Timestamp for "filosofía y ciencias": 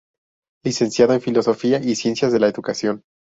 1.21-2.31